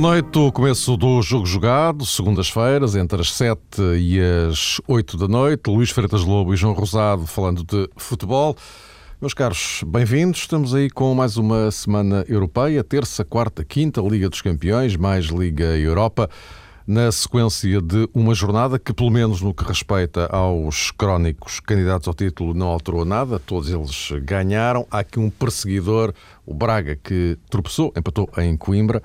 [0.00, 3.58] Boa noite, o começo do Jogo Jogado, segundas-feiras, entre as 7
[3.98, 5.66] e as 8 da noite.
[5.66, 8.54] Luís Freitas Lobo e João Rosado falando de futebol.
[9.20, 10.38] Meus caros, bem-vindos.
[10.38, 15.76] Estamos aí com mais uma semana europeia, terça, quarta, quinta, Liga dos Campeões, mais Liga
[15.76, 16.30] Europa,
[16.86, 22.14] na sequência de uma jornada que, pelo menos no que respeita aos crónicos candidatos ao
[22.14, 24.86] título, não alterou nada, todos eles ganharam.
[24.92, 26.14] Há aqui um perseguidor,
[26.46, 29.02] o Braga, que tropeçou, empatou em Coimbra.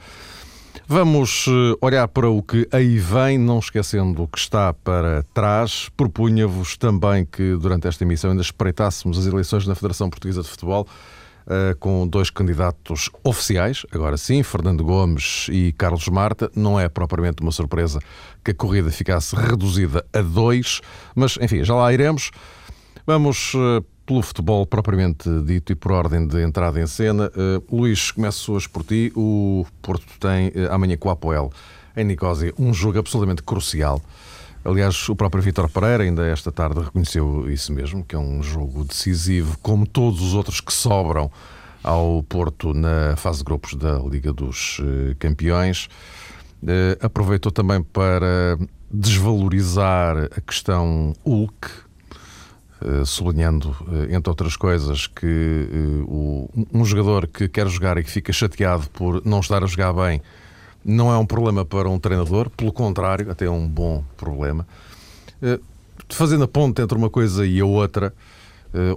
[0.94, 5.90] Vamos eh, olhar para o que aí vem, não esquecendo o que está para trás.
[5.98, 10.88] Propunha-vos também que durante esta emissão ainda espreitássemos as eleições na Federação Portuguesa de Futebol.
[11.48, 16.52] Uh, com dois candidatos oficiais, agora sim, Fernando Gomes e Carlos Marta.
[16.56, 18.00] Não é propriamente uma surpresa
[18.45, 20.80] que a corrida ficasse reduzida a dois,
[21.16, 22.30] mas enfim, já lá iremos.
[23.04, 27.32] Vamos uh, pelo futebol propriamente dito e por ordem de entrada em cena.
[27.36, 29.12] Uh, Luís, começo hoje por ti.
[29.16, 31.52] O Porto tem uh, amanhã com o Apoel
[31.95, 34.02] em Nicósia um jogo absolutamente crucial.
[34.66, 38.86] Aliás, o próprio Vítor Pereira ainda esta tarde reconheceu isso mesmo, que é um jogo
[38.86, 41.30] decisivo, como todos os outros que sobram
[41.84, 45.90] ao Porto na fase de grupos da Liga dos uh, Campeões.
[47.02, 48.58] aproveitou também para
[48.90, 51.67] desvalorizar a questão Hulk,
[53.06, 58.34] sublinhando, eh, entre outras coisas, que eh, um jogador que quer jogar e que fica
[58.34, 60.22] chateado por não estar a jogar bem
[60.84, 64.67] não é um problema para um treinador, pelo contrário, até é um bom problema.
[66.09, 68.14] Fazendo a ponte entre uma coisa e a outra,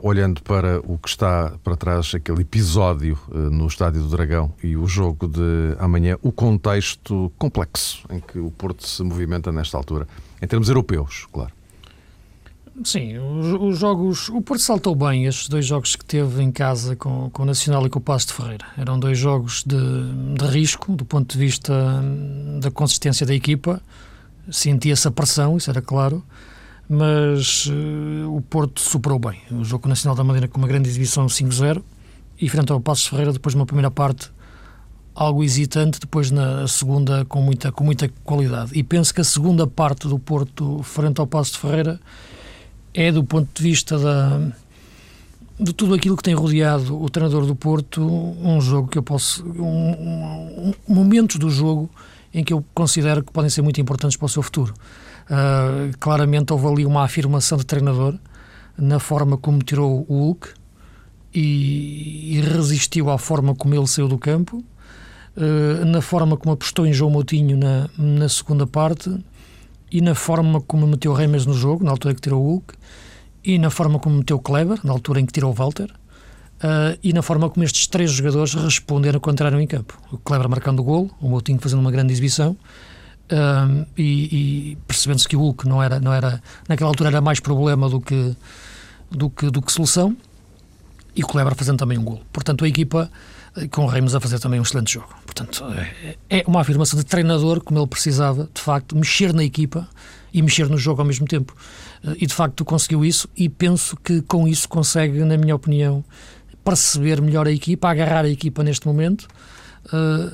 [0.03, 4.85] olhando para o que está para trás, aquele episódio no Estádio do Dragão e o
[4.89, 10.09] jogo de amanhã, o contexto complexo em que o Porto se movimenta nesta altura,
[10.43, 11.53] em termos europeus, claro.
[12.85, 14.29] Sim, os, os, jogos.
[14.29, 17.87] O Porto saltou bem estes dois jogos que teve em casa com, com o Nacional
[17.87, 18.67] e com o Passo de Ferreira.
[18.77, 19.77] Eram dois jogos de,
[20.35, 21.73] de risco, do ponto de vista
[22.61, 23.81] da consistência da equipa.
[24.51, 26.23] Sentia-se a pressão, isso era claro,
[26.89, 29.41] mas uh, o Porto superou bem.
[29.51, 31.83] O jogo com Nacional da Madeira com uma grande exibição 5-0
[32.41, 34.31] e frente ao Passo de Ferreira, depois de uma primeira parte
[35.15, 38.73] algo hesitante, depois na segunda com muita, com muita qualidade.
[38.75, 41.99] E penso que a segunda parte do Porto frente ao Passo de Ferreira
[42.97, 44.41] é do ponto de vista da,
[45.61, 49.45] de tudo aquilo que tem rodeado o treinador do Porto, um jogo que eu posso.
[49.47, 51.91] Um, um, momentos do jogo
[52.33, 54.73] em que eu considero que podem ser muito importantes para o seu futuro.
[55.25, 58.15] Uh, claramente houve ali uma afirmação de treinador
[58.79, 60.49] na forma como tirou o Hulk
[61.35, 64.65] e, e resistiu à forma como ele saiu do campo,
[65.37, 69.11] uh, na forma como apostou em João Moutinho na, na segunda parte
[69.91, 72.75] e na forma como meteu Remes no jogo, na altura que tirou o Hulk,
[73.45, 77.13] e na forma como meteu Kleber, na altura em que tirou o Walter, uh, e
[77.13, 79.99] na forma como estes três jogadores responderam quando entraram em campo.
[80.11, 82.57] O Kleber marcando o golo, o Moutinho fazendo uma grande exibição,
[83.31, 87.39] uh, e, e percebendo-se que o Hulk não era, não era, naquela altura era mais
[87.39, 88.37] problema do que,
[89.11, 90.17] do que, do que solução,
[91.15, 92.23] e o Kleber fazendo também um golo.
[92.33, 93.11] Portanto, a equipa
[93.71, 95.09] com o Reimos a fazer também um excelente jogo.
[95.25, 95.65] Portanto,
[96.01, 99.89] é, é uma afirmação de treinador, como ele precisava, de facto, mexer na equipa
[100.33, 101.57] e mexer no jogo ao mesmo tempo.
[102.05, 106.05] Eh, e de facto conseguiu isso, e penso que com isso consegue, na minha opinião,
[106.65, 109.27] perceber melhor a equipa, agarrar a equipa neste momento.
[109.93, 110.33] Eh,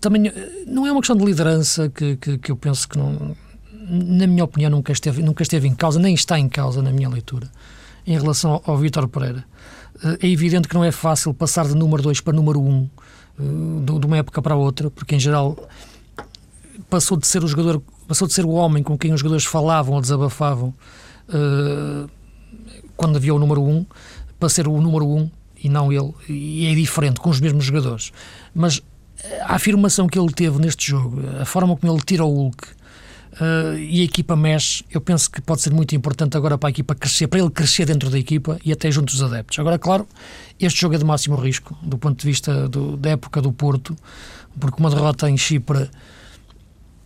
[0.00, 3.36] também eh, não é uma questão de liderança que, que, que eu penso que não,
[3.72, 7.08] na minha opinião, nunca esteve, nunca esteve em causa, nem está em causa na minha
[7.08, 7.50] leitura,
[8.06, 9.44] em relação ao, ao Vítor Pereira.
[10.20, 12.90] É evidente que não é fácil passar de número 2 para número 1
[13.38, 15.56] um, de uma época para outra, porque em geral
[16.88, 19.94] passou de ser o jogador, passou de ser o homem com quem os jogadores falavam
[19.94, 20.74] ou desabafavam
[21.28, 22.10] uh,
[22.96, 23.86] quando havia o número 1 um,
[24.38, 25.30] para ser o número 1 um,
[25.62, 28.12] e não ele, e é diferente com os mesmos jogadores.
[28.54, 28.82] Mas
[29.42, 32.68] a afirmação que ele teve neste jogo, a forma como ele tira o Hulk,
[33.34, 36.70] uh, e a equipa mexe, eu penso que pode ser muito importante agora para a
[36.70, 39.58] equipa crescer, para ele crescer dentro da equipa e até junto dos adeptos.
[39.58, 40.06] Agora, claro,
[40.58, 43.96] este jogo é de máximo risco, do ponto de vista do, da época do Porto,
[44.58, 45.88] porque uma derrota em Chipre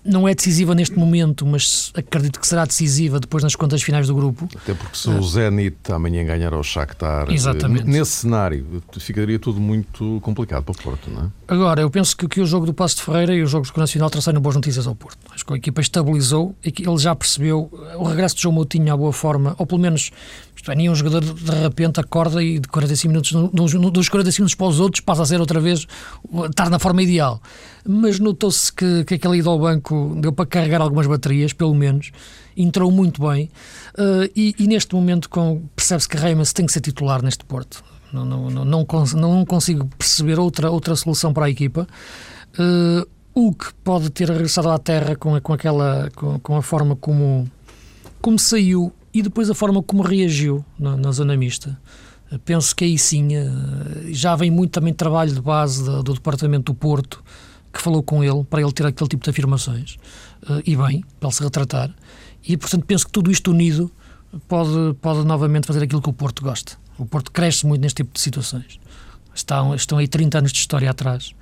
[0.05, 4.15] não é decisiva neste momento, mas acredito que será decisiva depois nas contas finais do
[4.15, 4.49] grupo.
[4.55, 7.85] Até porque se o Zenit amanhã ganhar ao Shakhtar, eh, Exatamente.
[7.85, 11.29] nesse cenário ficaria tudo muito complicado para o Porto, não é?
[11.49, 13.81] Agora, eu penso que, que o jogo do Passo de Ferreira e os jogos do
[13.81, 15.19] Nacional trouxeram boas notícias ao Porto.
[15.33, 19.13] Acho que a equipa estabilizou, ele já percebeu o regresso de João Moutinho à boa
[19.13, 20.11] forma, ou pelo menos
[20.57, 23.33] isto é, nenhum jogador de repente acorda e de 45 minutos,
[23.93, 25.87] dos 45 minutos para os outros passa a ser outra vez
[26.49, 27.41] estar na forma ideal.
[27.87, 32.13] Mas notou-se que, que aquela ida ao banco deu para carregar algumas baterias, pelo menos,
[32.57, 33.51] entrou muito bem
[33.99, 35.29] uh, e, e, neste momento
[35.75, 37.85] percebe-se que Reimers tem que ser titular neste Porto.
[38.13, 41.87] Não, não, não, não, não consigo perceber outra, outra solução para a equipa.
[42.57, 46.63] Uh, o que pode ter regressado à Terra com, a, com aquela com, com, a
[46.63, 47.51] forma como,
[48.23, 51.79] como saiu e depois a forma como reagiu na, na zona mista.
[52.45, 53.47] Penso que aí sim eh,
[54.09, 57.23] já vem muito também trabalho de base do, Departamento do Porto
[57.73, 59.97] que falou com ele para ele ter aquele tipo de afirmações
[60.49, 61.95] eh, e bem, para ele se retratar.
[62.47, 63.91] E portanto penso que tudo isto unido
[64.49, 66.73] pode, pode novamente fazer aquilo que o Porto gosta.
[66.99, 68.81] O Porto cresce muito neste tipo de situações.
[69.33, 71.35] Estão, estão aí 30 anos de história atrás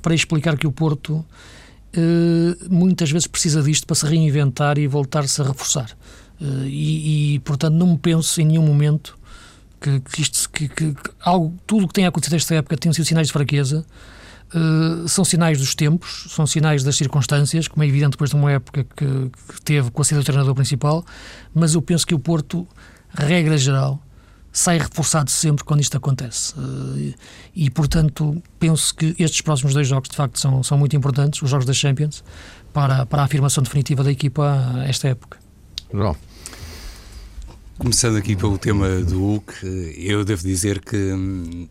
[0.00, 1.24] para explicar que o Porto
[1.94, 5.90] eh, muitas vezes precisa disto para se reinventar e voltar-se a reforçar.
[6.40, 9.16] Eh, e, e, portanto, não me penso em nenhum momento
[9.80, 13.04] que, que isto, que, que, algo, tudo o que tem acontecido nesta época tem sido
[13.04, 13.84] sinais de fraqueza.
[14.54, 18.52] Uh, são sinais dos tempos, são sinais das circunstâncias, como é evidente depois de uma
[18.52, 21.02] época que, que teve com a saída do treinador principal,
[21.54, 22.68] mas eu penso que o Porto,
[23.14, 23.98] regra geral,
[24.52, 26.52] sai reforçado sempre quando isto acontece.
[26.58, 27.14] Uh,
[27.54, 31.48] e, portanto, penso que estes próximos dois jogos, de facto, são, são muito importantes, os
[31.48, 32.22] jogos da Champions,
[32.74, 35.41] para, para a afirmação definitiva da equipa a esta época.
[35.92, 36.16] João.
[37.78, 40.96] Começando aqui pelo tema do Hulk, eu devo dizer que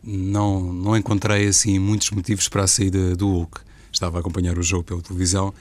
[0.03, 3.61] não, não encontrei assim muitos motivos para a saída do Hulk.
[3.91, 5.53] Estava a acompanhar o jogo pela televisão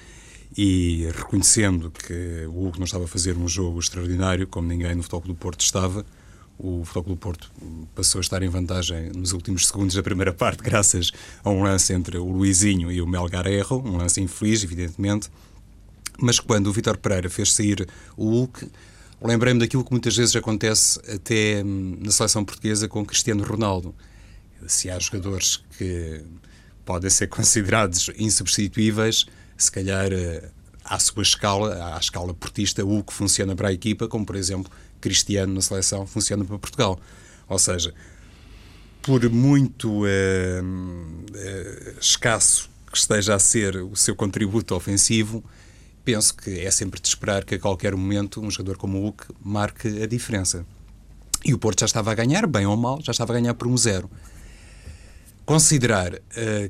[0.57, 5.03] e reconhecendo que o Hulk não estava a fazer um jogo extraordinário, como ninguém no
[5.03, 6.05] Futebol do Porto estava,
[6.59, 7.51] o Futebol do Porto
[7.95, 11.13] passou a estar em vantagem nos últimos segundos da primeira parte, graças
[11.43, 15.31] a um lance entre o Luizinho e o Melgar Erro, um lance infeliz, evidentemente,
[16.21, 17.87] mas quando o Vitor Pereira fez sair
[18.17, 18.69] o Hulk,
[19.23, 23.95] lembrei-me daquilo que muitas vezes acontece até hum, na seleção portuguesa com Cristiano Ronaldo.
[24.67, 26.23] Se há jogadores que
[26.85, 29.27] podem ser considerados insubstituíveis,
[29.57, 30.49] se calhar eh,
[30.85, 34.71] à sua escala, à escala portista, o que funciona para a equipa, como por exemplo
[35.01, 37.01] Cristiano na seleção funciona para Portugal.
[37.49, 37.95] Ou seja,
[39.03, 40.63] por muito eh,
[41.35, 45.45] eh, escasso que esteja a ser o seu contributo ofensivo,
[46.13, 49.27] penso que é sempre de esperar que a qualquer momento um jogador como o Hulk
[49.45, 50.67] marque a diferença.
[51.45, 53.69] E o Porto já estava a ganhar, bem ou mal, já estava a ganhar por
[53.69, 54.11] um zero.
[55.47, 56.21] Considerar uh,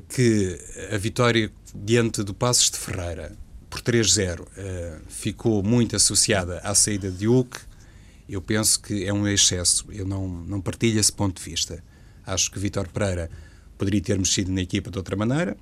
[0.07, 0.59] que
[0.93, 3.35] a vitória diante do Passos de Ferreira
[3.67, 7.57] por 3-0 uh, eh, ficou muito associada à saída de Hulk,
[8.29, 9.85] eu penso que é um excesso.
[9.91, 11.83] Eu não, não partilho esse ponto de vista.
[12.25, 13.29] Acho que Vitor Pereira
[13.77, 15.57] poderia ter mexido na equipa de outra maneira,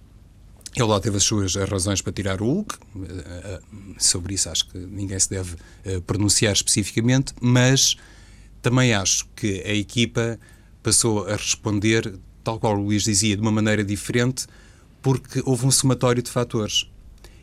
[0.75, 3.59] ele lá teve as suas razões para tirar o Hulk, eh, eh,
[3.97, 7.95] sobre isso acho que ninguém se deve eh, pronunciar especificamente, mas
[8.61, 10.39] também acho que a equipa
[10.83, 14.45] passou a responder, tal qual o Luís dizia, de uma maneira diferente,
[15.01, 16.87] porque houve um somatório de fatores.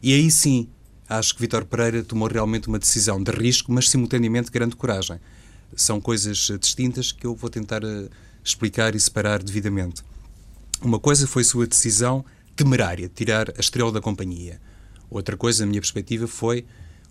[0.03, 0.69] E aí sim,
[1.09, 5.19] acho que Vitor Pereira tomou realmente uma decisão de risco, mas simultaneamente de grande coragem.
[5.75, 7.81] São coisas distintas que eu vou tentar
[8.45, 10.03] explicar e separar devidamente.
[10.81, 12.25] Uma coisa foi sua decisão
[12.57, 14.61] temerária, tirar a estrela da companhia.
[15.11, 16.65] Outra coisa, na minha perspectiva, foi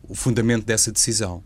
[0.04, 1.44] o fundamento dessa decisão.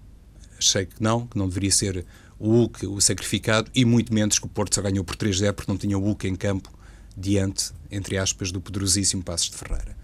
[0.57, 2.05] Achei que não, que não deveria ser
[2.39, 5.71] o Hulk o sacrificado e muito menos que o Porto só ganhou por 3-0 porque
[5.71, 6.71] não tinha o Hulk em campo
[7.15, 9.95] diante, entre aspas, do poderosíssimo Passos de Ferreira.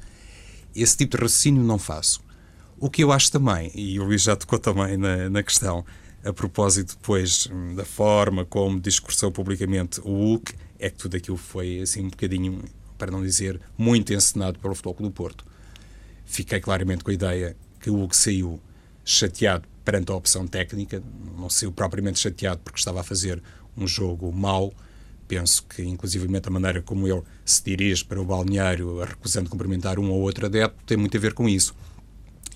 [0.75, 2.21] Esse tipo de raciocínio não faço.
[2.77, 5.85] O que eu acho também, e o Luís já tocou também na, na questão,
[6.25, 11.79] a propósito depois da forma como discursou publicamente o Hulk, é que tudo aquilo foi
[11.79, 12.61] assim um bocadinho
[12.97, 15.45] para não dizer muito encenado pelo Futebol do Porto.
[16.25, 18.59] Fiquei claramente com a ideia que o Hugo saiu
[19.03, 21.01] chateado perante a opção técnica,
[21.37, 23.41] não saiu propriamente chateado porque estava a fazer
[23.77, 24.73] um jogo mau.
[25.27, 30.09] Penso que, inclusivamente, a maneira como ele se dirige para o balneário, recusando cumprimentar um
[30.09, 31.75] ou outro adepto, tem muito a ver com isso.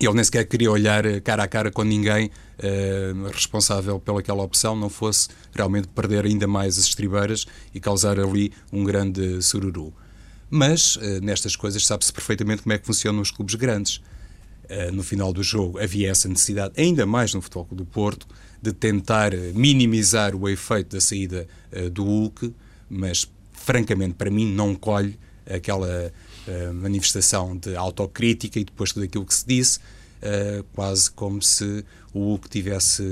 [0.00, 2.26] Ele nem sequer queria olhar cara a cara com ninguém
[2.58, 8.52] uh, responsável pelaquela opção, não fosse realmente perder ainda mais as estribeiras e causar ali
[8.72, 9.92] um grande sururu.
[10.50, 13.96] Mas uh, nestas coisas sabe-se perfeitamente como é que funcionam os clubes grandes.
[14.68, 18.26] Uh, no final do jogo havia essa necessidade, ainda mais no Futebol do Porto,
[18.60, 21.48] de tentar minimizar o efeito da saída
[21.92, 22.52] do Hulk,
[22.90, 26.12] mas francamente para mim não colhe aquela
[26.74, 29.80] manifestação de autocrítica e depois tudo aquilo que se disse,
[30.74, 33.02] quase como se o Hulk tivesse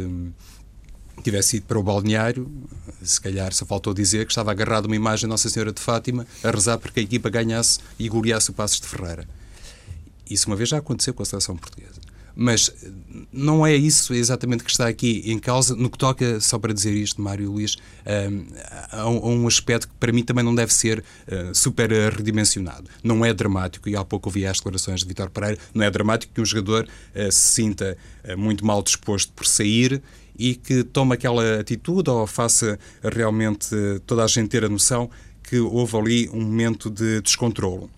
[1.22, 2.50] tivesse ido para o balneário,
[3.02, 6.26] se calhar só faltou dizer que estava agarrado uma imagem de Nossa Senhora de Fátima
[6.42, 9.28] a rezar para que a equipa ganhasse e goleasse o Passos de Ferreira.
[10.28, 12.07] Isso uma vez já aconteceu com a seleção portuguesa.
[12.40, 12.72] Mas
[13.32, 16.94] não é isso exatamente que está aqui em causa, no que toca, só para dizer
[16.94, 17.76] isto, Mário Luís,
[18.92, 22.88] a um, aspecto que para mim também não deve ser uh, super redimensionado.
[23.02, 26.32] Não é dramático, e há pouco ouvi as declarações de Vitor Pereira, não é dramático
[26.32, 27.98] que um jogador uh, se sinta
[28.36, 30.00] muito mal disposto por sair
[30.38, 33.74] e que tome aquela atitude ou faça realmente
[34.06, 35.10] toda a gente ter a noção
[35.42, 37.90] que houve ali um momento de descontrolo.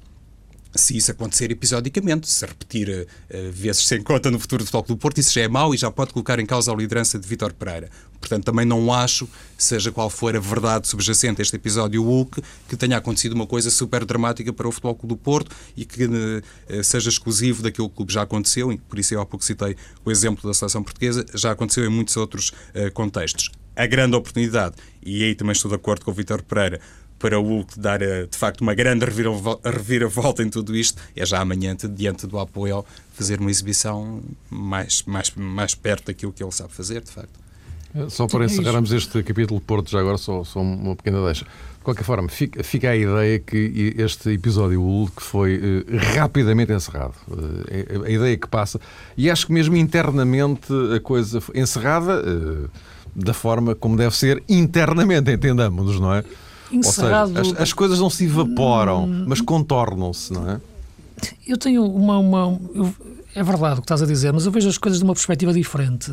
[0.75, 4.97] Se isso acontecer episodicamente, se repetir uh, vezes sem conta no futuro do Futebol do
[4.97, 7.53] Porto, isso já é mau e já pode colocar em causa a liderança de Vítor
[7.53, 7.91] Pereira.
[8.21, 12.77] Portanto, também não acho, seja qual for a verdade subjacente a este episódio Hulk, que
[12.77, 16.85] tenha acontecido uma coisa super dramática para o Futebol Clube do Porto e que uh,
[16.85, 19.75] seja exclusivo daquilo que o clube já aconteceu, e por isso eu há pouco citei
[20.05, 23.51] o exemplo da seleção portuguesa, já aconteceu em muitos outros uh, contextos.
[23.75, 26.81] A grande oportunidade, e aí também estou de acordo com o Vítor Pereira,
[27.21, 31.39] para o Hulk dar eh, de facto uma grande reviravolta em tudo isto, é já
[31.39, 36.73] amanhã, diante do apoio, fazer uma exibição mais, mais, mais perto daquilo que ele sabe
[36.73, 37.39] fazer, de facto.
[37.95, 41.23] Eh, só para é encerrarmos este capítulo de Porto, já agora só, só uma pequena
[41.27, 41.45] deixa.
[41.45, 45.85] De qualquer forma, fica, fica a ideia que este episódio Hulk foi uh,
[46.19, 47.15] rapidamente encerrado.
[47.29, 48.79] Uh, a, ideia que passa.
[49.17, 52.71] E acho que mesmo internamente a coisa foi encerrada uh,
[53.15, 56.25] da forma como deve ser internamente, entendamos-nos, não é?
[56.73, 57.33] Encerrado.
[57.35, 60.61] Seja, as, as, coisas não se evaporam, hum, mas contornam-se, não é?
[61.47, 62.19] Eu tenho uma.
[62.19, 62.93] uma eu,
[63.35, 65.53] é verdade o que estás a dizer, mas eu vejo as coisas de uma perspectiva
[65.53, 66.11] diferente.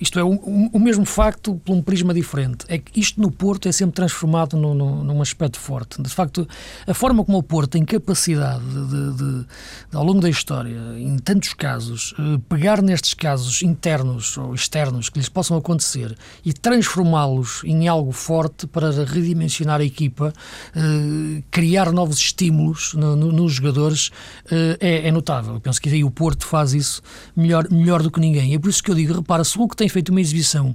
[0.00, 2.64] Isto é, o, mesmo facto por um prisma diferente.
[2.68, 6.00] É que isto no Porto é sempre transformado no, no, num aspecto forte.
[6.00, 6.48] De facto,
[6.86, 9.46] a forma como o Porto tem capacidade de, de, de,
[9.92, 15.18] ao longo da história, em tantos casos, eh, pegar nestes casos internos ou externos que
[15.18, 20.32] lhes possam acontecer e transformá-los em algo forte para redimensionar a equipa,
[20.74, 24.10] eh, criar novos estímulos no, nos jogadores,
[24.50, 25.54] eh, é, é, notável.
[25.54, 27.02] Eu penso que aí o Porto faz isso
[27.36, 28.54] melhor, melhor do que ninguém.
[28.54, 30.74] É por isso que eu digo, repara, se o que tem feito uma exibição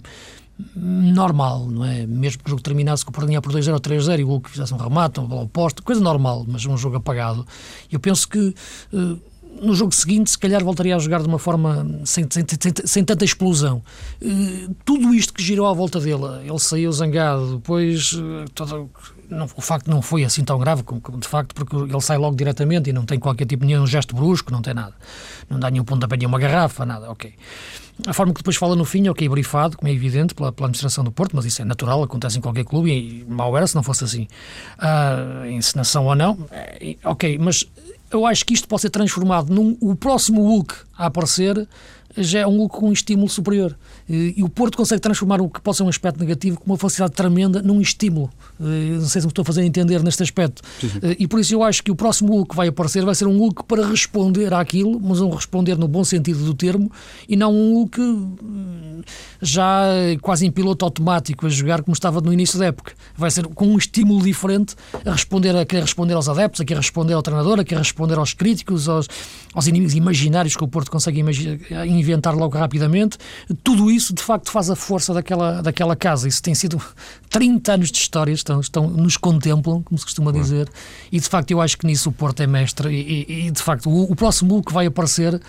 [0.75, 2.05] normal, não é?
[2.05, 4.49] Mesmo que o jogo terminasse com o Porto por 2-0 ou 3-0 e o Hulk
[4.49, 7.45] fizesse um remate, uma bola oposta, coisa normal, mas um jogo apagado.
[7.91, 8.55] Eu penso que
[8.93, 9.19] uh,
[9.61, 13.03] no jogo seguinte, se calhar voltaria a jogar de uma forma sem, sem, sem, sem
[13.03, 13.81] tanta explosão.
[14.21, 18.89] Uh, tudo isto que girou à volta dele, ele saiu zangado, depois uh, todo,
[19.29, 20.83] não, o facto não foi assim tão grave,
[21.19, 24.51] de facto, porque ele sai logo diretamente e não tem qualquer tipo nenhum gesto brusco,
[24.51, 24.93] não tem nada.
[25.49, 27.33] Não dá nenhum pontapé, nenhuma garrafa, nada, ok.
[28.05, 31.03] A forma que depois fala no fim, ok, brifado, como é evidente, pela, pela administração
[31.03, 33.83] do Porto, mas isso é natural, acontece em qualquer clube e mal era se não
[33.83, 34.27] fosse assim.
[34.77, 37.65] Uh, encenação ou não, é, ok, mas
[38.11, 39.77] eu acho que isto pode ser transformado num.
[39.79, 41.67] O próximo Hulk a aparecer
[42.17, 43.75] já é um Hulk com um estímulo superior.
[44.07, 47.13] E o Porto consegue transformar o que pode ser um aspecto negativo com uma facilidade
[47.13, 48.29] tremenda num estímulo.
[48.59, 50.61] Não sei se me estou a fazer entender neste aspecto.
[50.79, 50.99] Sim, sim.
[51.19, 53.37] E por isso eu acho que o próximo Hulk que vai aparecer vai ser um
[53.37, 56.91] Hulk para responder àquilo, mas um responder no bom sentido do termo,
[57.27, 59.01] e não um Hulk hum,
[59.41, 59.85] já
[60.21, 62.93] quase em piloto automático a jogar como estava no início da época.
[63.17, 66.79] Vai ser com um estímulo diferente a responder, a querer responder aos adeptos, a querer
[66.79, 69.07] responder ao treinador, a querer responder aos críticos, aos,
[69.53, 71.19] aos inimigos imaginários que o Porto consegue
[72.05, 73.17] inventar logo rapidamente.
[73.63, 76.27] Tudo isso, de facto, faz a força daquela, daquela casa.
[76.27, 76.81] Isso tem sido
[77.29, 80.69] 30 anos de história, estão, estão, nos contemplam, como se costuma dizer,
[81.11, 83.89] e de facto eu acho que nisso o Porto é mestre e, e de facto
[83.89, 85.39] o, o próximo que vai aparecer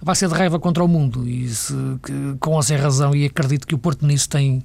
[0.00, 3.66] vai ser de raiva contra o mundo e se, que, com essa razão e acredito
[3.66, 4.64] que o Porto nisso tem,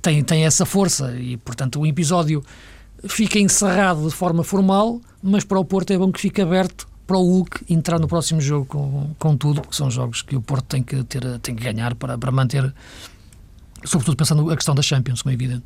[0.00, 2.42] tem, tem essa força e portanto o episódio
[3.06, 7.16] fica encerrado de forma formal mas para o Porto é bom que fique aberto para
[7.16, 10.66] o Hulk entrar no próximo jogo com, com tudo, porque são jogos que o Porto
[10.66, 12.72] tem que, ter, tem que ganhar para, para manter,
[13.84, 15.64] sobretudo pensando na questão da Champions, como é evidente.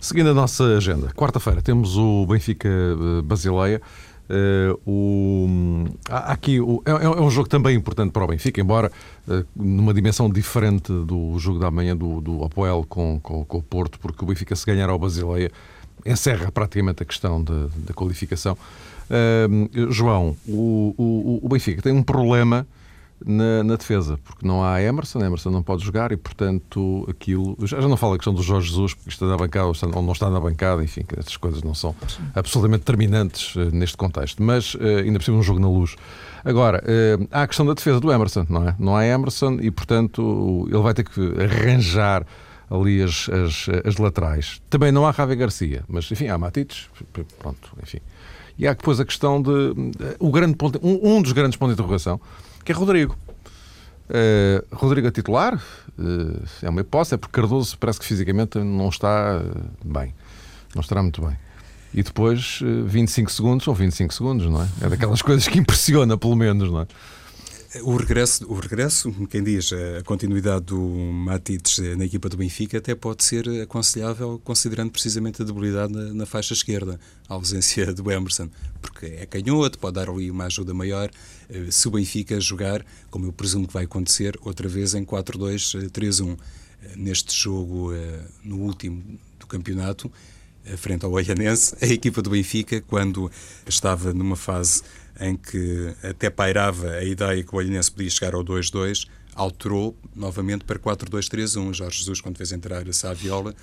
[0.00, 3.82] Seguindo a nossa agenda, quarta-feira temos o Benfica eh, Basileia.
[4.30, 8.92] Uh, o, aqui o, é, é, um jogo também importante para o Benfica, embora
[9.26, 13.62] uh, numa dimensão diferente do jogo da manhã do, do Apoel com, com, com, o
[13.62, 15.50] Porto, porque o Benfica, se ganhar ao Basileia,
[16.04, 18.56] encerra praticamente a questão da qualificação.
[19.08, 22.66] Uh, João, o, o, o, Benfica tem um problema
[23.24, 27.56] na, na, defesa, porque não há Emerson, Emerson não pode jogar e, portanto, aquilo.
[27.62, 29.86] Já, já não falo a questão do Jorge Jesus, porque está na bancada ou, está,
[29.86, 31.96] ou não está na bancada, enfim, que estas coisas não são
[32.34, 35.96] absolutamente determinantes uh, neste contexto, mas uh, ainda precisa um jogo na luz.
[36.44, 38.76] Agora, uh, há a questão da defesa do Emerson, não é?
[38.78, 42.26] Não há Emerson e, portanto, ele vai ter que arranjar
[42.70, 44.60] ali as, as, as laterais.
[44.68, 46.88] Também não há Javier Garcia, mas, enfim, há Matites,
[47.38, 48.00] pronto, enfim.
[48.58, 49.50] E há depois a questão de.
[50.18, 52.20] O grande ponto, um, um dos grandes pontos de interrogação,
[52.64, 53.16] que é Rodrigo.
[54.08, 58.88] Uh, Rodrigo a titular uh, é uma hipótese, é porque Cardoso parece que fisicamente não
[58.88, 59.42] está
[59.84, 60.14] bem,
[60.74, 61.36] não estará muito bem.
[61.92, 64.68] E depois uh, 25 segundos ou 25 segundos, não é?
[64.80, 66.86] É daquelas coisas que impressiona, pelo menos, não é?
[67.82, 72.94] O regresso, o regresso, quem diz, a continuidade do Matites na equipa do Benfica até
[72.94, 76.98] pode ser aconselhável, considerando precisamente a debilidade na, na, faixa esquerda,
[77.28, 78.48] a ausência do Emerson,
[78.80, 81.10] porque é canhoto, pode dar ali uma ajuda maior.
[81.50, 86.38] Eh, se o Benfica jogar, como eu presumo que vai acontecer, outra vez em 4-2-3-1.
[86.82, 89.02] Eh, neste jogo, eh, no último
[89.38, 90.10] do campeonato,
[90.78, 91.76] frente ao Olhanense.
[91.84, 93.30] A equipa do Benfica, quando
[93.66, 94.82] estava numa fase
[95.20, 100.64] em que até pairava a ideia que o Olhanense podia chegar ao 2-2, alterou novamente
[100.64, 101.74] para 4-2-3-1.
[101.74, 103.54] Jorge Jesus, quando fez entrar a Saviola,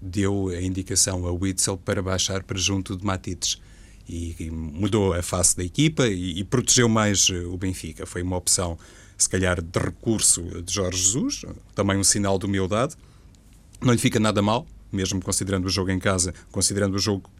[0.00, 3.60] deu a indicação a Witzel para baixar para junto de Matites.
[4.06, 8.04] E, e mudou a face da equipa e, e, protegeu mais eh, o Benfica.
[8.04, 8.78] Foi uma opção,
[9.16, 12.96] se calhar, de recurso de Jorge Jesus, também um sinal de humildade.
[13.80, 17.30] Não lhe fica nada mal, mesmo considerando o jogo em casa, considerando o jogo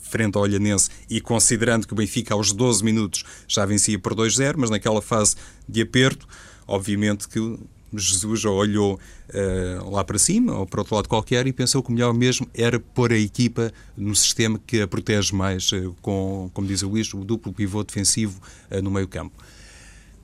[0.00, 4.54] frente ao Olhanense e considerando que o Benfica aos 12 minutos já vencia por 2-0,
[4.56, 5.36] mas naquela fase
[5.68, 6.26] de aperto,
[6.66, 7.58] obviamente que
[7.92, 11.92] Jesus olhou uh, lá para cima ou para outro lado qualquer e pensou que o
[11.92, 16.66] melhor mesmo era pôr a equipa no sistema que a protege mais, uh, com, como
[16.66, 18.40] diz o Luís, o duplo pivô defensivo
[18.70, 19.34] uh, no meio campo.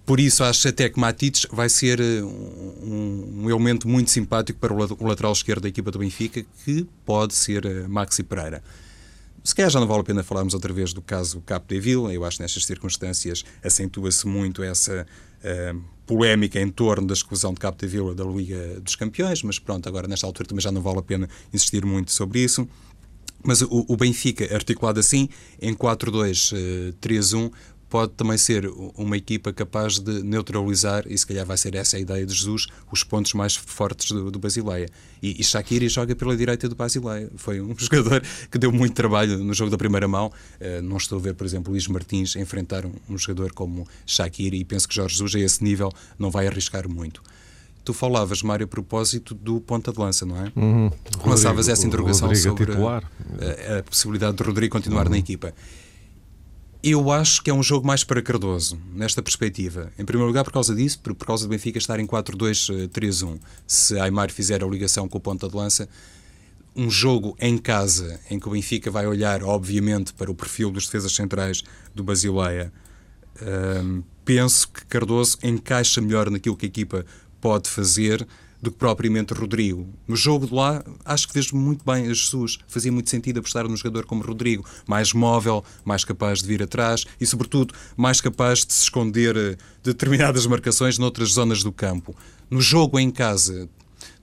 [0.04, 5.04] Por isso acho até que Matites vai ser um, um, elemento muito simpático para o
[5.04, 8.62] lateral esquerdo da equipa do Benfica, que pode ser Maxi Pereira.
[9.46, 12.12] Se calhar já não vale a pena falarmos outra vez do caso Capo de Vila.
[12.12, 15.06] Eu acho que nestas circunstâncias acentua-se muito essa
[15.38, 19.60] uh, polémica em torno da exclusão de Capo de Vila da Liga dos Campeões, mas
[19.60, 22.68] pronto, agora nesta altura também já não vale a pena insistir muito sobre isso.
[23.40, 25.28] Mas o, o Benfica, articulado assim,
[25.62, 27.52] em 4-2-3-1,
[27.88, 32.00] pode também ser uma equipa capaz de neutralizar, e se calhar vai ser essa a
[32.00, 34.88] ideia de Jesus, os pontos mais fortes do, do Basileia.
[35.22, 37.30] E, e Shaqiri joga pela direita do Basileia.
[37.36, 40.32] Foi um jogador que deu muito trabalho no jogo da primeira mão.
[40.60, 44.58] Uh, não estou a ver, por exemplo, Luís Martins enfrentar um, um jogador como Shaqiri
[44.58, 47.22] e penso que Jorge Jesus, a esse nível, não vai arriscar muito.
[47.84, 50.52] Tu falavas, Mário, a propósito do ponta de lança, não é?
[50.56, 50.90] Uhum.
[51.24, 55.12] Lançavas essa interrogação Rodrigo sobre a, a, a, possibilidade de Rodrigo continuar uhum.
[55.12, 55.54] na equipa.
[56.88, 59.90] Eu acho que é um jogo mais para Cardoso, nesta perspectiva.
[59.98, 63.40] Em primeiro lugar, por causa disso, por, por causa do Benfica estar em 4-2-3-1.
[63.66, 65.88] Se Aymar fizer a ligação com o ponta de lança,
[66.76, 70.86] um jogo em casa, em que o Benfica vai olhar, obviamente, para o perfil dos
[70.86, 72.72] defesas centrais do Basileia,
[73.82, 77.04] hum, penso que Cardoso encaixa melhor naquilo que a equipa
[77.40, 78.24] pode fazer
[78.60, 79.86] do que propriamente Rodrigo.
[80.06, 82.58] No jogo de lá, acho que fez muito bem a Jesus.
[82.66, 87.04] Fazia muito sentido apostar num jogador como Rodrigo, mais móvel, mais capaz de vir atrás
[87.20, 92.14] e, sobretudo, mais capaz de se esconder eh, determinadas marcações noutras zonas do campo.
[92.50, 93.68] No jogo em casa,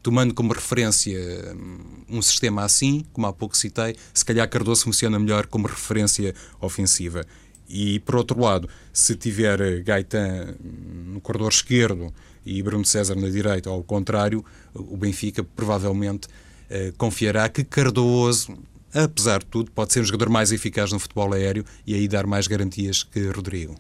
[0.02, 1.18] tomando como referência
[1.56, 6.36] hum, um sistema assim, como há pouco citei, se calhar Cardoso funciona melhor como referência
[6.60, 7.26] ofensiva.
[7.70, 12.14] E, por outro lado, se tiver eh, Gaetan hum, no corredor esquerdo
[12.46, 16.28] e Bruno César na direita, ou ao contrário, o Benfica provavelmente
[16.70, 18.58] eh, confiará que Cardoso,
[18.94, 22.26] apesar de tudo, pode ser um jogador mais eficaz no futebol aéreo e aí dar
[22.26, 23.76] mais garantias que Rodrigo.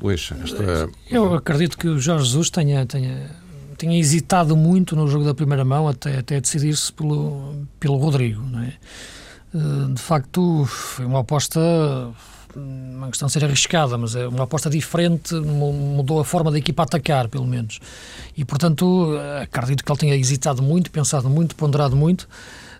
[0.00, 0.88] Luís, esta...
[1.10, 3.30] Eu acredito que o Jorge Jesus tenha, tenha,
[3.78, 8.42] tenha hesitado muito no jogo da primeira mão até, até decidir-se pelo, pelo Rodrigo.
[8.42, 8.74] Não é?
[9.54, 11.60] Eh, de facto, foi uma aposta
[12.56, 16.82] uma questão de ser arriscada, mas é uma aposta diferente, mudou a forma da equipa
[16.82, 17.78] atacar, pelo menos.
[18.36, 22.28] E, portanto, acredito que ele tenha hesitado muito, pensado muito, ponderado muito.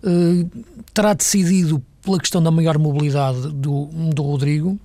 [0.03, 0.49] Uh,
[0.95, 4.79] terá decidido pela questão da maior mobilidade do, do Rodrigo,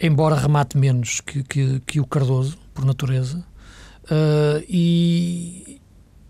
[0.00, 3.38] embora remate menos que, que, que o Cardoso, por natureza.
[4.04, 5.80] Uh, e,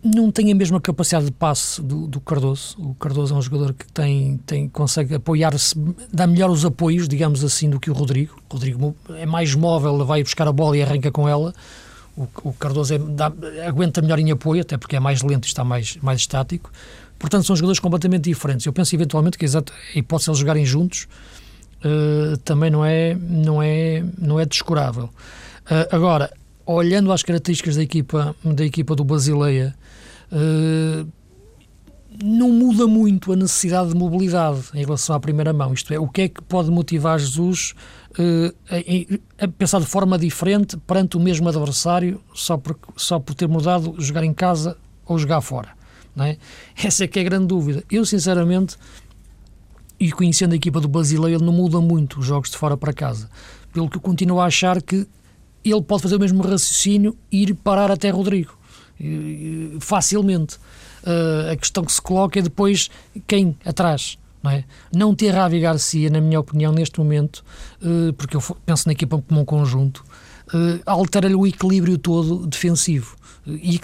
[0.03, 2.77] não tem a mesma capacidade de passe do, do, Cardoso.
[2.79, 5.75] O Cardoso é um jogador que tem, tem consegue apoiar-se,
[6.13, 8.35] dá melhor os apoios, digamos assim, do que o Rodrigo.
[8.51, 11.55] O Rodrigo é mais móvel, vai buscar a bola e arranca com ela.
[12.17, 13.33] O, o Cardoso é, dá,
[13.67, 16.71] aguenta melhor em apoio, até porque é mais lento e está mais, mais estático.
[17.17, 18.67] Portanto, são jogadores completamente diferentes.
[18.67, 21.07] Eu penso eventualmente que exato, a hipótese de eles jogarem juntos
[21.85, 25.05] uh, também não é, não é, não é descurável.
[25.05, 26.29] Uh, agora,
[26.67, 29.75] olhando às características da equipa, da equipa do Basileia,
[30.33, 31.07] uh,
[32.23, 35.73] não muda muito a necessidade de mobilidade em relação à primeira mão.
[35.73, 37.75] Isto é, o que é que pode motivar Jesus
[38.19, 43.35] uh, a, a, pensar de forma diferente perante o mesmo adversário só por, só por
[43.35, 45.71] ter mudado jogar em casa ou jogar fora?
[46.15, 46.37] Não é?
[46.77, 47.83] Essa é que é a grande dúvida.
[47.91, 48.77] Eu, sinceramente,
[49.99, 52.93] e conhecendo a equipa do Basileia, ele não muda muito os jogos de fora para
[52.93, 53.31] casa.
[53.73, 55.07] Pelo que eu continuo a achar que
[55.71, 58.57] ele pode fazer o mesmo raciocínio e ir parar até Rodrigo.
[59.81, 60.57] Facilmente.
[61.03, 62.89] Uh, a questão que se coloca é depois
[63.27, 64.17] quem atrás.
[64.43, 64.65] Não, é?
[64.93, 67.45] não ter Ravi Garcia, na minha opinião, neste momento,
[67.81, 70.05] uh, porque eu penso na equipa como um conjunto,
[70.49, 73.17] uh, altera-lhe o equilíbrio todo defensivo.
[73.47, 73.81] E,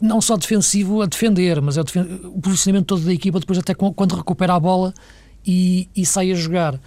[0.00, 1.84] não só defensivo a defender, mas é o,
[2.28, 4.94] o, posicionamento todo da equipa depois até quando recupera a bola
[5.44, 6.80] e, e sai a jogar.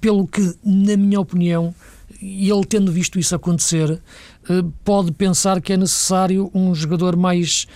[0.00, 1.72] Pelo que, na minha opinião,
[2.20, 4.00] e ele tendo visto isso acontecer,
[4.48, 7.66] eh, pode pensar que é necessário um jogador mais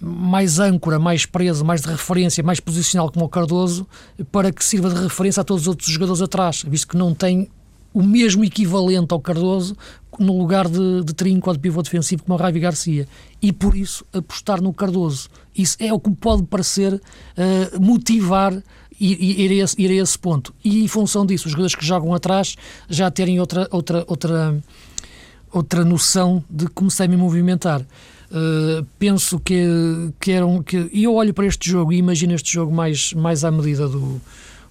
[0.00, 3.86] mais âncora, mais preso, mais de referência, mais posicional como o Cardoso,
[4.30, 7.48] para que sirva de referência a todos os outros jogadores atrás, visto que não tem
[7.92, 9.76] o mesmo equivalente ao Cardoso
[10.18, 13.08] no lugar de, de trinco ou de pivô defensivo como o Ravi Garcia.
[13.40, 15.28] E por isso apostar no Cardoso.
[15.56, 18.52] Isso é o que pode parecer uh, motivar
[19.00, 20.54] ir, ir, a esse, ir a esse ponto.
[20.64, 22.56] E em função disso, os jogadores que jogam atrás
[22.88, 24.62] já terem outra, outra, outra,
[25.52, 27.80] outra noção de como se devem movimentar.
[28.30, 30.62] Uh, penso que, que eram.
[30.62, 34.20] Que, eu olho para este jogo e imagino este jogo mais, mais à medida do,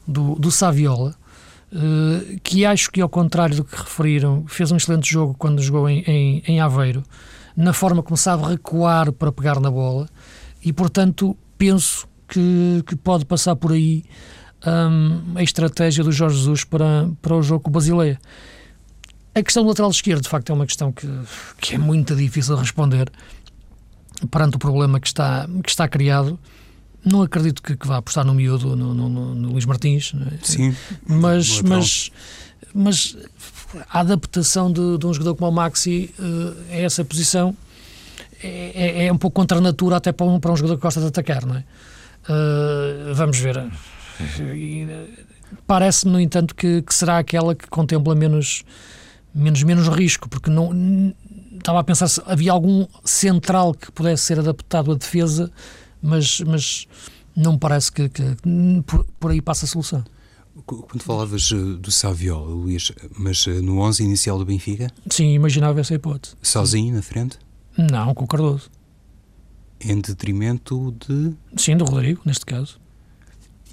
[0.08, 1.16] do, do Saviola.
[1.70, 5.90] Uh, que acho que, ao contrário do que referiram, fez um excelente jogo quando jogou
[5.90, 7.04] em, em, em Aveiro,
[7.58, 10.08] na forma como sabe recuar para pegar na bola,
[10.64, 14.04] e portanto penso que, que pode passar por aí
[14.66, 18.20] um, a estratégia do Jorge Jesus para, para o jogo com o Basileia.
[19.34, 21.08] A questão do lateral esquerdo, de facto, é uma questão que,
[21.62, 23.12] que é muito difícil de responder
[24.32, 26.40] perante o problema que está, que está criado.
[27.06, 30.14] Não acredito que, que vá apostar no miúdo, no, no, no, no Luís Martins.
[30.14, 30.38] É?
[30.42, 30.76] Sim.
[31.06, 32.12] Mas, mas,
[32.74, 33.16] mas
[33.90, 37.56] a adaptação de, de, um jogador como o Maxi uh, a essa posição
[38.42, 40.82] é, é, é, um pouco contra a natura até para um, para um jogador que
[40.82, 41.64] gosta de atacar, não é?
[42.30, 43.72] Uh, vamos ver.
[45.66, 48.64] Parece-me, no entanto, que, que, será aquela que contempla menos,
[49.34, 51.14] menos, menos risco, porque não
[51.58, 55.52] estava a pensar se havia algum central que pudesse ser adaptado à defesa,
[56.02, 56.88] mas, mas
[57.36, 58.24] não me parece que, que
[58.86, 60.04] por, por, aí passa a solução.
[60.66, 64.92] Quando falavas eh, do Savio, Luís, mas eh, no 11 inicial do Benfica?
[65.10, 66.36] Sim, imaginava essa hipótese.
[66.42, 67.38] Sozinho na frente?
[67.78, 68.70] Não, com o Cardoso.
[69.80, 71.34] Em detrimento de.
[71.56, 72.80] Sim, do Rodrigo, neste caso.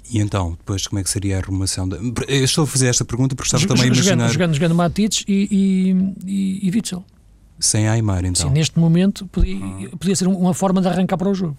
[0.09, 1.89] E então, depois, como é que seria a arrumação?
[1.89, 1.97] De...
[2.27, 4.29] Eu estou a fazer esta pergunta porque estava também a imaginar.
[4.29, 7.03] Jogando, jogando Matites e, e, e, e Witzel.
[7.57, 8.47] Sem Aymar, então.
[8.47, 9.97] Sim, neste momento podia, ah.
[9.97, 11.57] podia ser uma forma de arrancar para o jogo.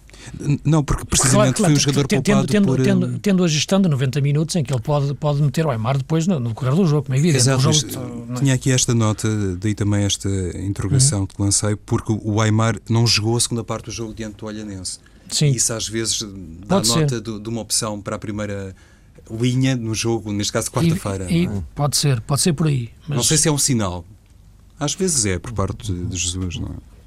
[0.63, 2.83] Não, porque precisamente claro, foi um jogador tendo, poupado tendo, por...
[2.83, 5.71] Tendo, hum, tendo, a gestão de 90 minutos em que ele pode, pode meter o
[5.71, 7.39] Aymar depois no, no decorrer do jogo, como é evidente.
[7.39, 10.29] Exato, jogo, tinha aqui esta nota, daí também esta
[10.59, 11.27] interrogação uhum.
[11.27, 14.99] que lancei, porque o Aymar não jogou a segunda parte do jogo diante do Olhanense.
[15.29, 15.47] Sim.
[15.47, 16.21] Isso às vezes
[16.65, 18.75] dá pode nota de, de, uma opção para a primeira
[19.31, 21.25] linha no jogo, neste caso quarta-feira.
[21.25, 21.49] É?
[21.75, 22.89] Pode ser, pode ser por aí.
[23.07, 23.17] Mas...
[23.17, 24.05] Não sei se é um sinal,
[24.79, 26.97] às vezes é, por parte de, Jesus, não é?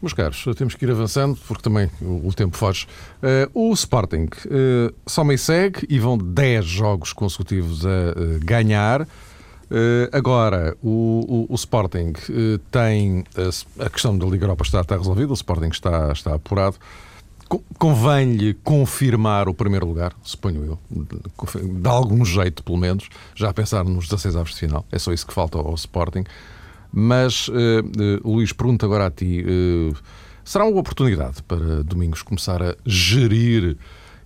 [0.00, 2.88] Meus caros, temos que ir avançando porque também o, tempo foge.
[3.22, 9.06] Uh, o Sporting uh, soma e segue e vão 10 jogos consecutivos a uh, ganhar.
[10.10, 12.14] agora, o, o, o Sporting
[12.72, 16.76] tem a, a, questão da Liga Europa está, está resolvida, o Sporting está, está apurado.
[17.78, 20.78] Convém-lhe confirmar o primeiro lugar, suponho eu,
[21.80, 24.84] de algum jeito, pelo menos, já a pensar nos 16 aves de final.
[24.90, 26.24] É só isso que falta ao Sporting.
[26.92, 29.96] Mas, uh, uh, Luís, pergunto agora a ti: uh,
[30.44, 33.76] será uma oportunidade para Domingos começar a gerir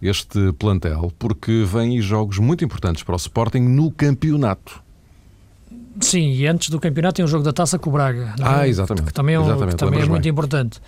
[0.03, 1.13] este plantel?
[1.19, 4.85] Porque vêm jogos muito importantes para o Sporting no campeonato.
[6.01, 8.35] Sim, e antes do campeonato tem o jogo da taça com o Braga.
[8.43, 9.07] Ah, exatamente.
[9.07, 10.81] Que também é, um, que também é muito importante.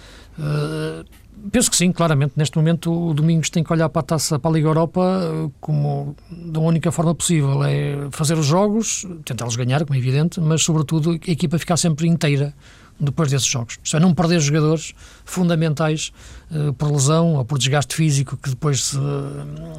[1.51, 2.33] Penso que sim, claramente.
[2.37, 5.51] Neste momento, o Domingos tem que olhar para a taça, para a Liga Europa, eh,
[5.61, 10.63] como da única forma possível: é fazer os jogos, tentá-los ganhar, como é evidente, mas,
[10.63, 12.55] sobretudo, a equipa ficar sempre inteira
[13.01, 13.79] depois desses jogos.
[13.83, 14.93] Isto é, não perder jogadores
[15.25, 16.13] fundamentais
[16.51, 18.99] uh, por lesão ou por desgaste físico que depois se,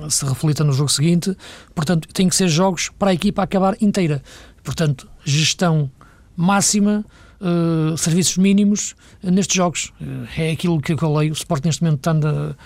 [0.10, 1.36] se reflita no jogo seguinte.
[1.76, 4.24] Portanto, tem que ser jogos para a equipa acabar inteira.
[4.64, 5.92] Portanto, gestão
[6.36, 7.06] máxima
[7.42, 9.94] uh, serviços mínimos uh, nestes jogos.
[10.02, 11.32] Uh, é aquilo que eu leio.
[11.32, 12.58] O Sport neste momento anda,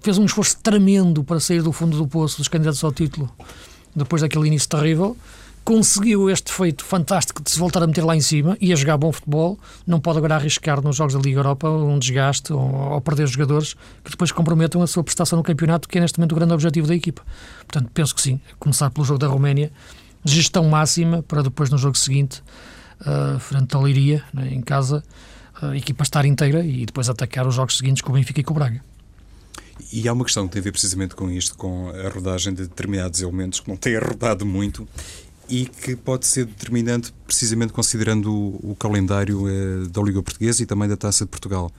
[0.00, 3.30] fez um esforço tremendo para sair do fundo do poço dos candidatos ao título
[3.94, 5.16] depois daquele início terrível.
[5.64, 8.98] Conseguiu este feito fantástico de se voltar a meter lá em cima e a jogar
[8.98, 9.58] bom futebol.
[9.86, 13.72] Não pode agora arriscar nos jogos da Liga Europa um desgaste ou, ou perder jogadores
[14.04, 16.86] que depois comprometam a sua prestação no campeonato, que é neste momento o grande objetivo
[16.86, 17.22] da equipa.
[17.66, 18.38] Portanto, penso que sim.
[18.58, 19.72] Começar pelo jogo da Roménia,
[20.22, 22.42] gestão máxima para depois no jogo seguinte
[23.00, 25.02] uh, frente à Leiria, né, em casa,
[25.60, 28.52] a equipa estar inteira e depois atacar os jogos seguintes com o Benfica e com
[28.52, 28.82] o Braga.
[29.92, 32.62] E há uma questão que tem a ver precisamente com isto, com a rodagem de
[32.62, 34.86] determinados elementos que não têm rodado muito
[35.48, 40.66] e que pode ser determinante precisamente considerando o, o calendário eh, da Liga Portuguesa e
[40.66, 41.70] também da Taça de Portugal.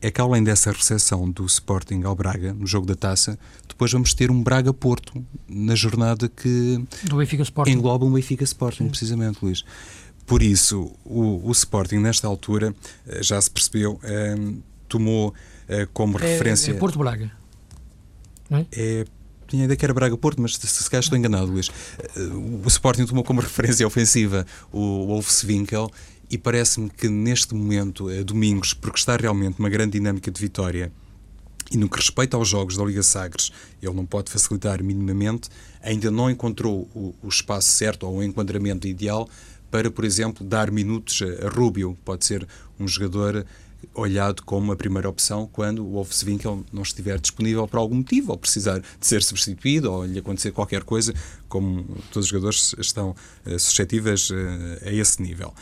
[0.00, 4.14] É que além dessa recepção do Sporting ao Braga, no jogo da Taça, depois vamos
[4.14, 7.72] ter um Braga-Porto na jornada que do Benfica Sporting.
[7.72, 9.64] engloba um Benfica Sporting, precisamente, Luís.
[10.28, 12.74] Por isso, o, o Sporting, nesta altura,
[13.06, 14.36] eh, já se percebeu, eh,
[14.86, 15.32] tomou
[15.66, 16.70] eh, como é, referência.
[16.70, 17.32] É Porto Braga.
[18.50, 18.66] Não é?
[18.72, 19.06] é
[19.46, 21.70] tinha a ideia que era Braga-Porto, mas se, se calhar estou enganado, Luís.
[22.62, 25.90] O Sporting tomou como referência ofensiva o Wolfswinkel
[26.30, 30.92] e parece-me que neste momento, domingos, porque está realmente uma grande dinâmica de vitória,
[31.70, 33.50] E no que respeita aos jogos da Liga Sagres,
[33.82, 35.48] ele não pode facilitar minimamente,
[35.82, 39.26] ainda não encontrou o, o espaço certo ou o enquadramento ideal
[39.70, 41.96] para, por exemplo, dar minutos a Rubio.
[42.04, 42.46] Pode ser
[42.78, 43.44] um jogador
[43.94, 48.38] olhado como a primeira opção quando o Wolfswinkel não estiver disponível por algum motivo, ou
[48.38, 51.14] precisar de ser substituído, ou lhe acontecer qualquer coisa,
[51.48, 53.14] como todos os jogadores estão
[53.46, 54.34] uh, suscetíveis uh,
[54.84, 55.54] a esse nível.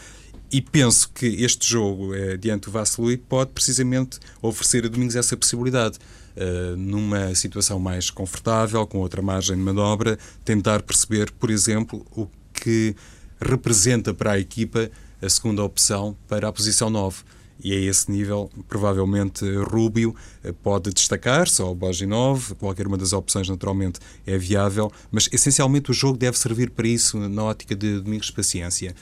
[0.50, 5.36] E penso que este jogo uh, diante do Vaslui pode precisamente oferecer a Domingos essa
[5.36, 5.98] possibilidade.
[6.36, 12.28] Uh, numa situação mais confortável, com outra margem de manobra, tentar perceber, por exemplo, o
[12.52, 12.94] que
[13.40, 17.22] representa para a equipa a segunda opção para a posição 9
[17.62, 23.48] e a esse nível, provavelmente Rubio eh, pode destacar-se, ou Boginov, qualquer uma das opções
[23.48, 28.30] naturalmente é viável, mas essencialmente o jogo deve servir para isso na ótica de Domingos
[28.30, 28.94] Paciência.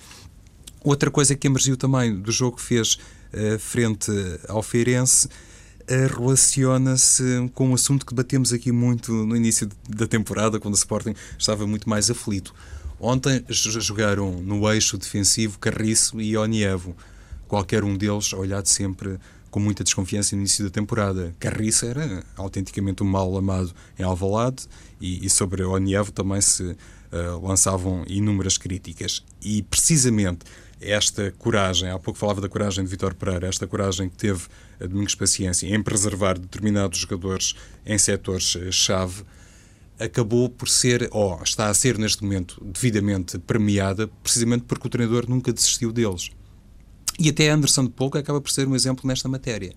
[0.83, 2.95] Outra coisa que emergiu também do jogo que fez
[3.33, 4.13] uh, frente
[4.49, 10.61] ao Feirense uh, relaciona-se com um assunto que batemos aqui muito no início da temporada,
[10.61, 12.55] quando o Sporting estava muito mais aflito.
[13.07, 16.97] Ontem jogaram no eixo defensivo Carriço e Onievo
[17.47, 21.37] qualquer um deles olhado sempre com muita desconfiança no início da temporada.
[21.39, 24.65] Carriça era autenticamente um mal amado em Alvalade
[24.99, 29.23] e, e sobre Onievo também se uh, lançavam inúmeras críticas.
[29.43, 30.47] E precisamente
[30.81, 34.47] esta coragem, há pouco falava da coragem de Vitor Pereira, esta coragem que teve
[34.81, 39.44] a Domingos Paciência em preservar determinados jogadores em setores-chave, eh,
[39.99, 45.29] acabou por ser, ou está a ser neste momento, devidamente premiada, precisamente porque o treinador
[45.29, 46.31] nunca desistiu deles.
[47.19, 49.75] E até Anderson de Pouco acaba por ser um exemplo nesta matéria.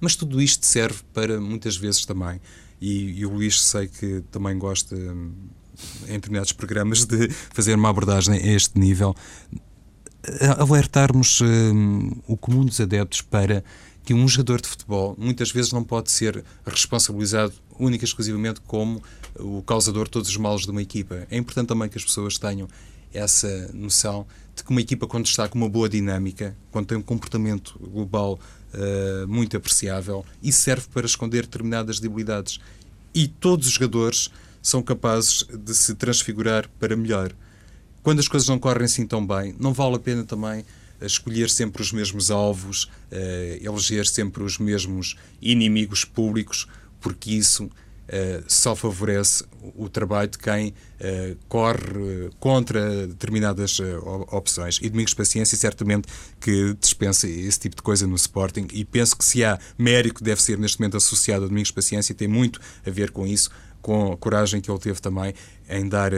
[0.00, 2.40] Mas tudo isto serve para muitas vezes também,
[2.80, 5.32] e, e o Luís sei que também gosta, hum,
[6.06, 9.14] em determinados programas, de fazer uma abordagem a este nível,
[10.58, 13.64] alertarmos um, o comum dos adeptos para
[14.04, 19.02] que um jogador de futebol muitas vezes não pode ser responsabilizado única e exclusivamente como
[19.38, 21.26] o causador de todos os males de uma equipa.
[21.30, 22.68] É importante também que as pessoas tenham
[23.12, 27.02] essa noção de que uma equipa, quando está com uma boa dinâmica, quando tem um
[27.02, 28.38] comportamento global
[28.74, 32.58] uh, muito apreciável, isso serve para esconder determinadas debilidades.
[33.14, 34.30] E todos os jogadores
[34.62, 37.32] são capazes de se transfigurar para melhor.
[38.02, 40.64] Quando as coisas não correm assim tão bem, não vale a pena também
[41.00, 42.88] eh, escolher sempre os mesmos alvos, uh,
[43.60, 46.66] eleger sempre os mesmos inimigos públicos,
[47.06, 47.70] porque isso
[48.06, 53.84] Uh, só favorece o trabalho de quem uh, corre contra determinadas uh,
[54.30, 54.78] opções.
[54.80, 56.06] E Domingos Paciência, certamente,
[56.40, 58.68] que dispensa esse tipo de coisa no Sporting.
[58.72, 62.14] E penso que se há mérito que deve ser neste momento associado a Domingos Paciência,
[62.14, 63.50] tem muito a ver com isso,
[63.82, 65.34] com a coragem que ele teve também
[65.68, 66.12] em dar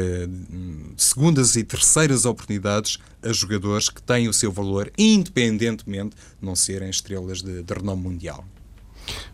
[0.94, 6.90] segundas e terceiras oportunidades a jogadores que têm o seu valor, independentemente de não serem
[6.90, 8.44] estrelas de, de renome mundial.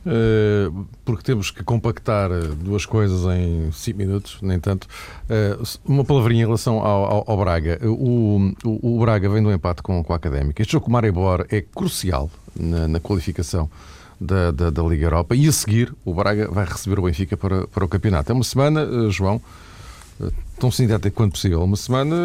[0.07, 0.71] Eh,
[1.05, 4.87] porque temos que compactar eh, duas coisas em 5 minutos, nem tanto.
[5.29, 7.79] Eh, uma palavrinha em relação ao, ao, ao Braga.
[7.83, 10.61] O, o, o, Braga vem do empate com, com a Académica.
[10.61, 13.71] Este jogo com o Maribor é crucial na, na qualificação
[14.21, 17.67] da, da, da, Liga Europa e a seguir o Braga vai receber o Benfica para,
[17.67, 18.31] para o campeonato.
[18.31, 19.41] É uma semana, João,
[20.59, 21.63] tão sintético quanto possível.
[21.63, 22.17] Uma semana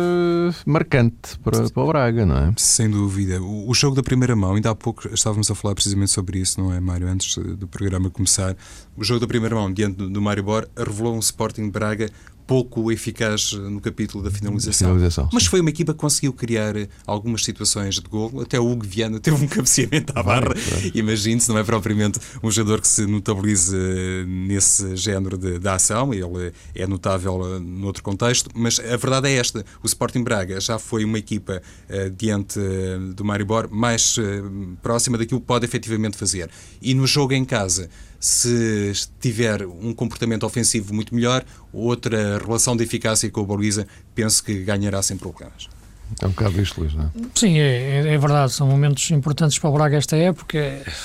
[0.65, 2.53] marcante para, para o Braga, não é?
[2.57, 3.41] Sem dúvida.
[3.41, 6.73] O, jogo da primeira mão, ainda há pouco estávamos a falar precisamente sobre isso, não
[6.73, 7.07] é, Mário?
[7.07, 8.55] Antes do programa começar.
[8.97, 12.09] O jogo da primeira mão, diante do, do Mário Bor, revelou um Sporting Braga
[12.49, 14.87] pouco eficaz no capítulo da finalização.
[14.87, 16.73] finalização Mas foi uma equipa que conseguiu criar
[17.05, 18.41] algumas situações de gol.
[18.41, 20.55] Até o Hugo Viana teve um cabeceamento à barra.
[20.95, 23.77] Imagine-se, não é propriamente um jogador que se notabilize
[24.25, 26.11] nesse género de, de ação.
[26.11, 28.49] Ele é notável eh, noutro contexto.
[28.55, 32.59] Mas a verdade é esta: o Sporting Braga já foi uma equipa uh, diante
[33.13, 36.49] do Maribor mais uh, próxima daquilo que pode efetivamente fazer.
[36.81, 42.83] E no jogo em casa se tiver um comportamento ofensivo muito melhor, outra relação de
[42.83, 45.69] eficácia com o Baliza, penso que ganhará sem problemas.
[46.21, 47.09] É um bocado isto, Luís, não é?
[47.35, 48.51] Sim, é, é, verdade.
[48.51, 50.57] São momentos importantes para o Braga esta época.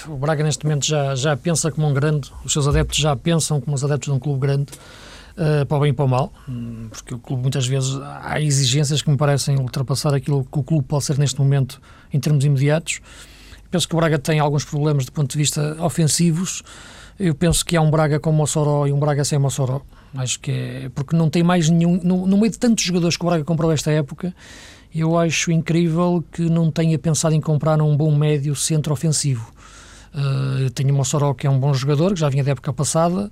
[0.09, 3.61] O Braga, neste momento, já, já pensa como um grande, os seus adeptos já pensam
[3.61, 4.73] como os adeptos de um clube grande,
[5.37, 6.33] uh, para o bem e para o mal,
[6.91, 10.87] porque o clube, muitas vezes, há exigências que me parecem ultrapassar aquilo que o clube
[10.87, 11.81] pode ser neste momento
[12.13, 13.01] em termos imediatos.
[13.71, 16.63] Penso que o Braga tem alguns problemas do ponto de vista ofensivos.
[17.19, 19.83] Eu penso que há um Braga com Mossoró e um Braga sem Mossoró.
[20.17, 22.01] Acho que é porque não tem mais nenhum.
[22.03, 24.35] No, no meio de tantos jogadores que o Braga comprou esta época,
[24.95, 29.53] eu acho incrível que não tenha pensado em comprar um bom médio centro ofensivo.
[30.15, 33.29] Uh, tem o Mossoró, que é um bom jogador, que já vinha da época passada,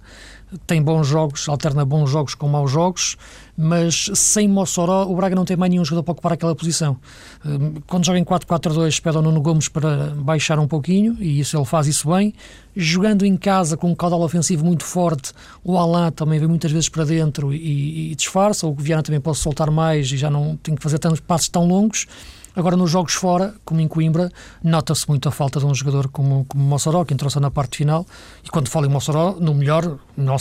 [0.67, 3.17] tem bons jogos, alterna bons jogos com maus jogos,
[3.57, 6.97] mas sem Mossoró o Braga não tem mais nenhum jogador para ocupar aquela posição.
[7.45, 11.57] Uh, quando joga em 4-4-2, pede ao Nuno Gomes para baixar um pouquinho, e isso
[11.57, 12.33] ele faz isso bem.
[12.75, 16.89] Jogando em casa com um caudal ofensivo muito forte, o Alain também vem muitas vezes
[16.89, 20.75] para dentro e, e disfarça, o Viana também pode soltar mais e já não tem
[20.75, 22.07] que fazer tantos passos tão longos.
[22.55, 24.31] Agora, nos jogos fora, como em Coimbra,
[24.63, 28.07] nota-se muito a falta de um jogador como, como Mossoró, que entrou-se na parte final.
[28.45, 29.99] E quando falo em Mossoró, no melhor,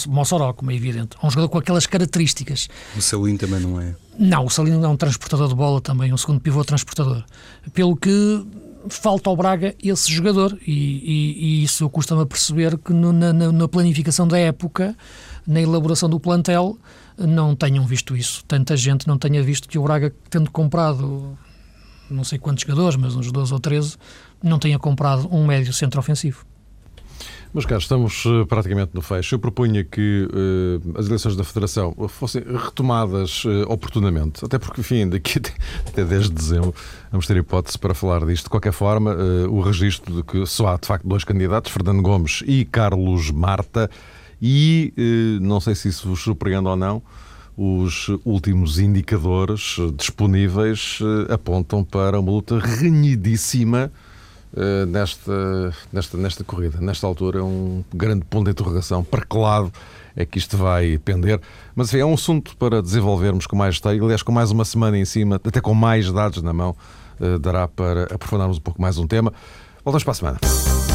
[0.08, 1.16] Mossoró, como é evidente.
[1.22, 2.68] É um jogador com aquelas características.
[2.98, 3.96] O Salim também não é?
[4.20, 7.24] Não, o Salim é um transportador de bola também, um segundo pivô transportador.
[7.74, 8.46] Pelo que
[8.90, 13.34] falta ao Braga esse jogador e, e, e isso custa-me a perceber que no, na,
[13.34, 14.96] na, planificação da época,
[15.46, 16.78] na elaboração do plantel,
[17.18, 18.44] não tenham visto isso.
[18.48, 21.38] Tanta gente não tenha visto que o Braga, tendo comprado
[22.12, 23.98] não sei quantos jogadores, mas uns 12 ou 13,
[24.44, 26.46] não tenha comprado um médio centro ofensivo.
[27.54, 29.36] Mas, cá estamos uh, praticamente no fecho.
[29.36, 35.10] Eu propunha que uh, as eleições da Federação fossem retomadas uh, oportunamente, até porque, enfim,
[35.10, 35.38] daqui
[35.86, 36.74] até 10 de dezembro
[37.12, 38.46] vamos ter hipótese para falar disto.
[38.46, 39.14] De qualquer forma,
[39.50, 43.90] o registro de que só há, de facto, dois candidatos, Fernando Gomes e Carlos Marta,
[44.42, 44.94] e
[45.42, 47.04] não sei se isso vos surpreende ou não,
[47.58, 53.92] os últimos indicadores disponíveis eh, apontam para uma luta renhidíssima
[54.56, 56.80] eh, nesta, nesta, nesta corrida.
[56.82, 59.04] Nesta altura é um grande ponto de interrogação.
[59.04, 59.72] Para que lado
[60.16, 61.40] é que isto vai pender?
[61.76, 64.00] Mas enfim, é um assunto para desenvolvermos com mais detalhe.
[64.00, 66.76] Aliás, com mais uma semana em cima, até com mais dados na mão,
[67.20, 69.32] eh, dará para aprofundarmos um pouco mais um tema.
[69.84, 70.91] Voltamos para a semana.